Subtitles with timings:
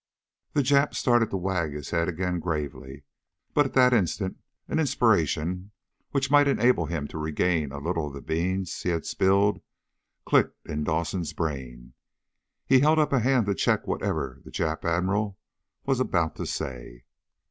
[0.53, 3.03] The Jap started to wag his head again gravely,
[3.53, 5.69] but at that instant an inspiration
[6.09, 9.61] which might enable him to regain a little of the beans he had spilled
[10.25, 11.93] clicked in Dawson's brain.
[12.65, 15.37] He held up a hand to check whatever the Jap Admiral
[15.85, 17.03] was about to say.